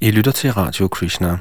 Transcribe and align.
I 0.00 0.10
lytter 0.10 0.32
til 0.32 0.52
Radio 0.52 0.88
Krishna. 0.88 1.38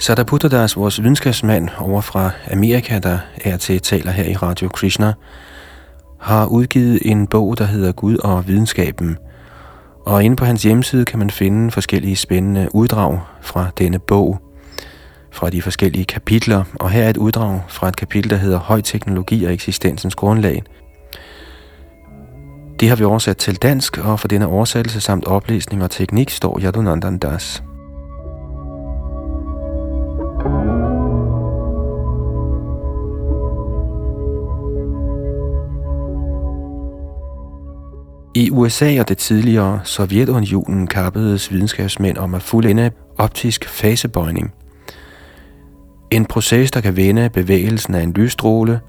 Sadaputtadas, 0.00 0.76
vores 0.76 1.02
videnskabsmand 1.02 1.68
over 1.78 2.00
fra 2.00 2.30
Amerika, 2.50 2.98
der 2.98 3.18
er 3.44 3.56
til 3.56 3.80
taler 3.80 4.10
her 4.10 4.24
i 4.24 4.36
Radio 4.36 4.68
Krishna, 4.68 5.12
har 6.22 6.46
udgivet 6.46 6.98
en 7.02 7.26
bog, 7.26 7.58
der 7.58 7.64
hedder 7.64 7.92
Gud 7.92 8.16
og 8.16 8.48
videnskaben. 8.48 9.18
Og 10.04 10.24
inde 10.24 10.36
på 10.36 10.44
hans 10.44 10.62
hjemmeside 10.62 11.04
kan 11.04 11.18
man 11.18 11.30
finde 11.30 11.70
forskellige 11.70 12.16
spændende 12.16 12.68
uddrag 12.74 13.20
fra 13.40 13.70
denne 13.78 13.98
bog, 13.98 14.38
fra 15.32 15.50
de 15.50 15.62
forskellige 15.62 16.04
kapitler. 16.04 16.64
Og 16.74 16.90
her 16.90 17.02
er 17.02 17.10
et 17.10 17.16
uddrag 17.16 17.60
fra 17.68 17.88
et 17.88 17.96
kapitel, 17.96 18.30
der 18.30 18.36
hedder 18.36 18.58
Høj 18.58 18.80
teknologi 18.80 19.44
og 19.44 19.52
eksistensens 19.52 20.14
grundlag. 20.14 20.62
Det 22.80 22.88
har 22.88 22.96
vi 22.96 23.04
oversat 23.04 23.36
til 23.36 23.56
dansk, 23.56 23.98
og 23.98 24.20
for 24.20 24.28
denne 24.28 24.46
oversættelse 24.46 25.00
samt 25.00 25.26
oplæsning 25.26 25.82
og 25.82 25.90
teknik 25.90 26.30
står 26.30 26.60
Yadunandan 26.62 27.18
Das. 27.18 27.62
I 38.34 38.50
USA 38.50 39.00
og 39.00 39.08
det 39.08 39.18
tidligere 39.18 39.80
Sovjetunionen 39.84 40.86
kappedes 40.86 41.52
videnskabsmænd 41.52 42.18
om 42.18 42.34
at 42.34 42.42
fuldende 42.42 42.90
optisk 43.18 43.68
fasebøjning. 43.68 44.52
En 46.10 46.26
proces, 46.26 46.70
der 46.70 46.80
kan 46.80 46.96
vende 46.96 47.30
bevægelsen 47.30 47.94
af 47.94 48.02
en 48.02 48.12
lysstråle 48.12 48.80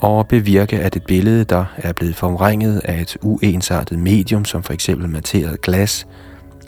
og 0.00 0.28
bevirke, 0.28 0.80
at 0.80 0.96
et 0.96 1.04
billede, 1.04 1.44
der 1.44 1.64
er 1.76 1.92
blevet 1.92 2.16
forvrænget 2.16 2.80
af 2.84 3.00
et 3.00 3.16
uensartet 3.22 3.98
medium, 3.98 4.44
som 4.44 4.62
for 4.62 4.72
eksempel 4.72 5.08
materet 5.08 5.60
glas, 5.60 6.06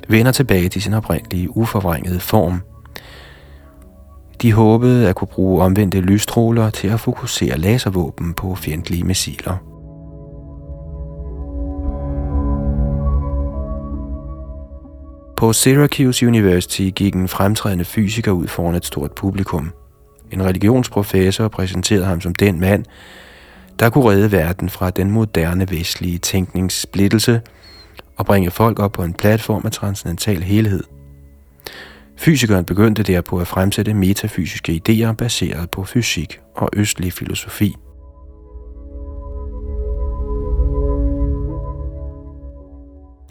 vender 0.08 0.32
tilbage 0.32 0.68
til 0.68 0.82
sin 0.82 0.94
oprindelige 0.94 1.56
uforvrængede 1.56 2.20
form. 2.20 2.62
De 4.42 4.52
håbede 4.52 5.08
at 5.08 5.14
kunne 5.14 5.28
bruge 5.28 5.62
omvendte 5.62 6.00
lysstråler 6.00 6.70
til 6.70 6.88
at 6.88 7.00
fokusere 7.00 7.58
laservåben 7.58 8.34
på 8.34 8.54
fjendtlige 8.54 9.04
missiler. 9.04 9.73
På 15.44 15.52
Syracuse 15.52 16.26
University 16.26 16.82
gik 16.82 17.14
en 17.14 17.28
fremtrædende 17.28 17.84
fysiker 17.84 18.32
ud 18.32 18.46
foran 18.46 18.74
et 18.74 18.84
stort 18.84 19.12
publikum. 19.12 19.72
En 20.32 20.42
religionsprofessor 20.42 21.48
præsenterede 21.48 22.04
ham 22.04 22.20
som 22.20 22.34
den 22.34 22.60
mand, 22.60 22.84
der 23.78 23.90
kunne 23.90 24.10
redde 24.10 24.32
verden 24.32 24.68
fra 24.68 24.90
den 24.90 25.10
moderne 25.10 25.70
vestlige 25.70 26.18
tænkningssplittelse 26.18 27.40
og 28.16 28.26
bringe 28.26 28.50
folk 28.50 28.78
op 28.78 28.92
på 28.92 29.02
en 29.02 29.14
platform 29.14 29.62
af 29.64 29.72
transcendental 29.72 30.42
helhed. 30.42 30.84
Fysikeren 32.16 32.64
begyndte 32.64 33.02
derpå 33.02 33.38
at 33.38 33.46
fremsætte 33.46 33.94
metafysiske 33.94 34.80
idéer 34.88 35.12
baseret 35.12 35.70
på 35.70 35.84
fysik 35.84 36.40
og 36.54 36.68
østlig 36.72 37.12
filosofi. 37.12 37.74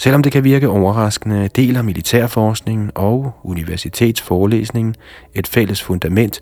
Selvom 0.03 0.23
det 0.23 0.31
kan 0.31 0.43
virke 0.43 0.69
overraskende, 0.69 1.49
deler 1.55 1.81
militærforskningen 1.81 2.91
og 2.95 3.31
universitetsforelæsningen 3.43 4.95
et 5.33 5.47
fælles 5.47 5.81
fundament 5.83 6.41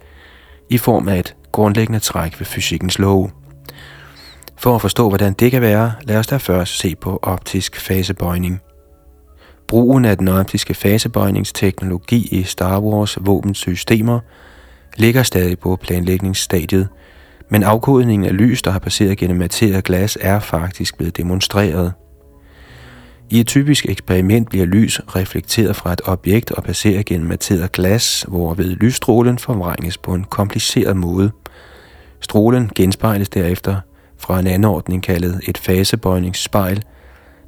i 0.70 0.78
form 0.78 1.08
af 1.08 1.20
et 1.20 1.36
grundlæggende 1.52 2.00
træk 2.00 2.40
ved 2.40 2.46
fysikkens 2.46 3.00
lov. 3.00 3.32
For 4.58 4.76
at 4.76 4.82
forstå, 4.82 5.08
hvordan 5.08 5.34
det 5.34 5.52
kan 5.52 5.62
være, 5.62 5.94
lad 6.04 6.18
os 6.18 6.28
da 6.28 6.38
først 6.38 6.78
se 6.78 6.96
på 6.96 7.20
optisk 7.22 7.80
fasebøjning. 7.80 8.62
Brugen 9.68 10.06
af 10.06 10.18
den 10.18 10.28
optiske 10.28 10.74
fasebøjningsteknologi 10.74 12.28
i 12.32 12.44
Star 12.44 12.80
Wars 12.80 13.18
våbensystemer 13.22 14.20
ligger 14.98 15.24
stadig 15.24 15.60
på 15.60 15.76
planlægningsstadiet, 15.76 16.88
men 17.50 17.64
afkodningen 17.64 18.28
af 18.28 18.38
lys, 18.38 18.62
der 18.62 18.72
har 18.72 18.80
passeret 18.80 19.18
gennem 19.18 19.38
materet 19.38 19.84
glas, 19.84 20.18
er 20.22 20.40
faktisk 20.40 20.98
blevet 20.98 21.18
demonstreret. 21.18 21.94
I 23.32 23.40
et 23.40 23.48
typisk 23.48 23.86
eksperiment 23.90 24.50
bliver 24.50 24.66
lys 24.66 25.02
reflekteret 25.08 25.76
fra 25.76 25.94
et 25.94 26.02
objekt 26.06 26.52
og 26.52 26.64
passerer 26.64 27.04
gennem 27.04 27.28
materet 27.28 27.72
glas, 27.72 28.26
hvorved 28.28 28.76
lysstrålen 28.76 29.40
forvrænges 29.40 29.98
på 29.98 30.14
en 30.14 30.24
kompliceret 30.24 30.98
måde. 30.98 31.32
Strålen 32.20 32.72
genspejles 32.76 33.30
derefter 33.30 33.76
fra 34.18 34.40
en 34.40 34.48
anordning 34.48 35.04
kaldet 35.04 35.42
et 35.48 35.58
fasebøjningsspejl, 35.58 36.84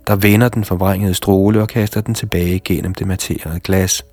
der 0.08 0.16
vender 0.16 0.50
den 0.50 0.64
forvrængede 0.64 1.14
stråle 1.14 1.62
og 1.62 1.68
kaster 1.68 2.02
den 2.02 2.14
tilbage 2.14 2.60
gennem 2.60 2.94
det 2.94 3.08
materede 3.08 3.60
glas. 3.60 4.06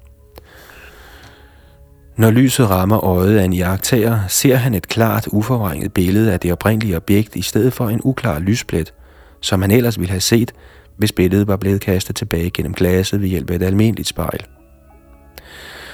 Når 2.17 2.31
lyset 2.31 2.71
rammer 2.71 3.05
øjet 3.05 3.39
af 3.39 3.45
en 3.45 3.53
jagttager, 3.53 4.19
ser 4.29 4.57
han 4.57 4.75
et 4.75 4.89
klart 4.89 5.27
uforvrænget 5.27 5.93
billede 5.93 6.33
af 6.33 6.41
det 6.41 6.53
oprindelige 6.53 6.97
objekt 6.97 7.37
i 7.37 7.43
stedet 7.43 7.73
for 7.73 7.89
en 7.89 8.01
uklar 8.05 8.39
lysplet, 8.39 8.95
som 9.41 9.63
han 9.63 9.71
ellers 9.71 9.99
ville 9.99 10.11
have 10.11 10.21
set, 10.21 10.53
hvis 11.01 11.13
billedet 11.13 11.49
var 11.49 11.57
blevet 11.57 11.81
kastet 11.81 12.17
tilbage 12.17 12.51
gennem 12.51 12.75
glasset 12.75 13.21
ved 13.21 13.29
hjælp 13.29 13.51
af 13.51 13.55
et 13.55 13.63
almindeligt 13.63 14.09
spejl. 14.09 14.47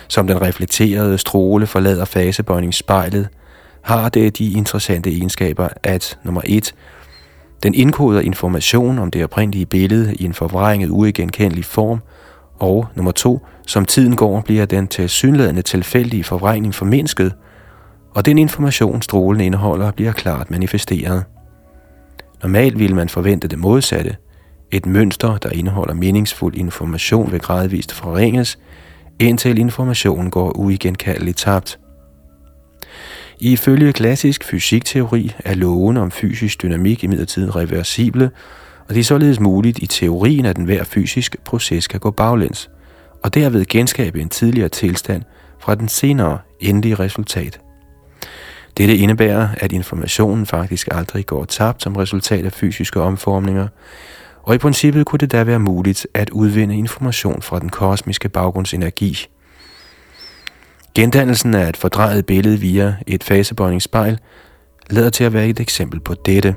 Som 0.08 0.26
den 0.26 0.42
reflekterede 0.42 1.18
stråle 1.18 1.66
forlader 1.66 2.04
fasebøjningsspejlet, 2.04 3.28
har 3.82 4.08
det 4.08 4.38
de 4.38 4.52
interessante 4.52 5.10
egenskaber, 5.10 5.68
at 5.82 6.18
nummer 6.24 6.40
1. 6.44 6.74
Den 7.62 7.74
indkoder 7.74 8.20
information 8.20 8.98
om 8.98 9.10
det 9.10 9.24
oprindelige 9.24 9.66
billede 9.66 10.14
i 10.14 10.24
en 10.24 10.34
forvrænget 10.34 10.90
uigenkendelig 10.90 11.64
form, 11.64 12.00
og 12.58 12.86
nummer 12.94 13.12
2. 13.12 13.46
Som 13.66 13.84
tiden 13.84 14.16
går, 14.16 14.40
bliver 14.40 14.66
den 14.66 14.88
til 14.88 15.08
synlædende 15.08 15.62
tilfældige 15.62 16.24
forvrængning 16.24 16.74
formindsket, 16.74 17.32
og 18.14 18.26
den 18.26 18.38
information, 18.38 19.02
strålen 19.02 19.40
indeholder, 19.40 19.90
bliver 19.90 20.12
klart 20.12 20.50
manifesteret. 20.50 21.24
Normalt 22.42 22.78
ville 22.78 22.96
man 22.96 23.08
forvente 23.08 23.48
det 23.48 23.58
modsatte– 23.58 24.16
et 24.72 24.86
mønster, 24.86 25.38
der 25.38 25.50
indeholder 25.50 25.94
meningsfuld 25.94 26.56
information, 26.56 27.32
vil 27.32 27.40
gradvist 27.40 27.92
forringes, 27.92 28.58
indtil 29.18 29.58
informationen 29.58 30.30
går 30.30 30.52
uigenkaldeligt 30.58 31.38
tabt. 31.38 31.78
Ifølge 33.40 33.92
klassisk 33.92 34.44
fysikteori 34.44 35.34
er 35.44 35.54
loven 35.54 35.96
om 35.96 36.10
fysisk 36.10 36.62
dynamik 36.62 37.04
imidlertid 37.04 37.56
reversible, 37.56 38.30
og 38.88 38.94
det 38.94 39.00
er 39.00 39.04
således 39.04 39.40
muligt 39.40 39.78
i 39.78 39.86
teorien, 39.86 40.44
at 40.44 40.56
enhver 40.56 40.84
fysisk 40.84 41.36
proces 41.44 41.86
kan 41.86 42.00
gå 42.00 42.10
baglæns, 42.10 42.70
og 43.22 43.34
derved 43.34 43.64
genskabe 43.64 44.20
en 44.20 44.28
tidligere 44.28 44.68
tilstand 44.68 45.22
fra 45.60 45.74
den 45.74 45.88
senere 45.88 46.38
endelige 46.60 46.94
resultat. 46.94 47.60
Dette 48.76 48.96
indebærer, 48.96 49.48
at 49.56 49.72
informationen 49.72 50.46
faktisk 50.46 50.88
aldrig 50.90 51.26
går 51.26 51.44
tabt 51.44 51.82
som 51.82 51.96
resultat 51.96 52.44
af 52.44 52.52
fysiske 52.52 53.00
omformninger, 53.00 53.68
og 54.46 54.54
i 54.54 54.58
princippet 54.58 55.06
kunne 55.06 55.18
det 55.18 55.32
da 55.32 55.44
være 55.44 55.58
muligt 55.58 56.06
at 56.14 56.30
udvinde 56.30 56.76
information 56.76 57.42
fra 57.42 57.58
den 57.58 57.68
kosmiske 57.68 58.28
baggrundsenergi. 58.28 59.26
Gendannelsen 60.94 61.54
af 61.54 61.68
et 61.68 61.76
fordrejet 61.76 62.26
billede 62.26 62.60
via 62.60 62.96
et 63.06 63.24
fasebøjningsspejl 63.24 64.18
lader 64.90 65.10
til 65.10 65.24
at 65.24 65.32
være 65.32 65.48
et 65.48 65.60
eksempel 65.60 66.00
på 66.00 66.14
dette. 66.14 66.54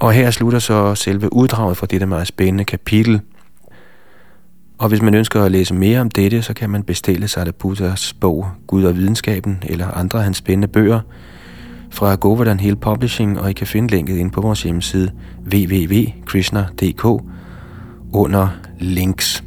Og 0.00 0.12
her 0.12 0.30
slutter 0.30 0.58
så 0.58 0.94
selve 0.94 1.32
uddraget 1.32 1.76
fra 1.76 1.86
dette 1.86 2.06
meget 2.06 2.26
spændende 2.26 2.64
kapitel– 2.64 3.20
og 4.82 4.88
hvis 4.88 5.02
man 5.02 5.14
ønsker 5.14 5.42
at 5.42 5.52
læse 5.52 5.74
mere 5.74 6.00
om 6.00 6.10
dette, 6.10 6.42
så 6.42 6.54
kan 6.54 6.70
man 6.70 6.82
bestille 6.82 7.28
Sardaputas 7.28 8.14
bog 8.20 8.46
Gud 8.66 8.84
og 8.84 8.96
videnskaben 8.96 9.58
eller 9.66 9.88
andre 9.88 10.18
af 10.18 10.24
hans 10.24 10.36
spændende 10.36 10.68
bøger 10.68 11.00
fra 11.90 12.14
Govardhan 12.14 12.60
Hill 12.60 12.76
Publishing, 12.76 13.40
og 13.40 13.50
I 13.50 13.52
kan 13.52 13.66
finde 13.66 13.94
linket 13.94 14.16
ind 14.16 14.30
på 14.30 14.40
vores 14.40 14.62
hjemmeside 14.62 15.10
www.krishna.dk 15.52 17.04
under 18.12 18.48
links. 18.78 19.44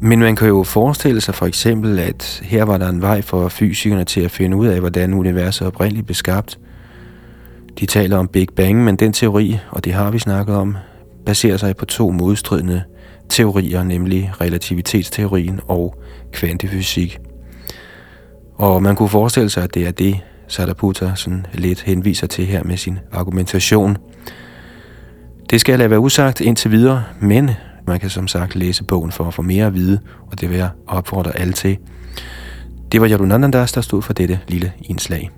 Men 0.00 0.18
man 0.18 0.36
kan 0.36 0.48
jo 0.48 0.62
forestille 0.62 1.20
sig 1.20 1.34
for 1.34 1.46
eksempel, 1.46 1.98
at 1.98 2.40
her 2.44 2.64
var 2.64 2.78
der 2.78 2.88
en 2.88 3.02
vej 3.02 3.22
for 3.22 3.48
fysikerne 3.48 4.04
til 4.04 4.20
at 4.20 4.30
finde 4.30 4.56
ud 4.56 4.66
af, 4.66 4.80
hvordan 4.80 5.14
universet 5.14 5.66
oprindeligt 5.66 6.06
blev 6.06 6.14
skabt. 6.14 6.58
De 7.80 7.86
taler 7.86 8.16
om 8.16 8.28
Big 8.28 8.48
Bang, 8.56 8.84
men 8.84 8.96
den 8.96 9.12
teori, 9.12 9.58
og 9.70 9.84
det 9.84 9.92
har 9.92 10.10
vi 10.10 10.18
snakket 10.18 10.56
om, 10.56 10.76
baserer 11.26 11.56
sig 11.56 11.76
på 11.76 11.84
to 11.84 12.10
modstridende 12.10 12.82
teorier, 13.28 13.82
nemlig 13.82 14.32
relativitetsteorien 14.40 15.60
og 15.68 16.02
kvantefysik. 16.32 17.18
Og 18.54 18.82
man 18.82 18.96
kunne 18.96 19.08
forestille 19.08 19.50
sig, 19.50 19.64
at 19.64 19.74
det 19.74 19.86
er 19.86 19.90
det, 19.90 20.20
Saraputta 20.48 21.12
sådan 21.14 21.46
lidt 21.54 21.82
henviser 21.82 22.26
til 22.26 22.46
her 22.46 22.64
med 22.64 22.76
sin 22.76 22.98
argumentation. 23.12 23.96
Det 25.50 25.60
skal 25.60 25.72
jeg 25.72 25.78
lade 25.78 25.90
være 25.90 26.00
usagt 26.00 26.40
indtil 26.40 26.70
videre, 26.70 27.04
men 27.20 27.50
man 27.86 28.00
kan 28.00 28.10
som 28.10 28.28
sagt 28.28 28.56
læse 28.56 28.84
bogen 28.84 29.12
for 29.12 29.24
at 29.24 29.34
få 29.34 29.42
mere 29.42 29.66
at 29.66 29.74
vide, 29.74 30.00
og 30.30 30.40
det 30.40 30.50
vil 30.50 30.56
jeg 30.56 30.68
opfordre 30.86 31.38
alle 31.38 31.52
til. 31.52 31.78
Det 32.92 33.00
var 33.00 33.08
Yadunandandas, 33.08 33.72
der 33.72 33.80
stod 33.80 34.02
for 34.02 34.12
dette 34.12 34.40
lille 34.48 34.72
indslag. 34.84 35.30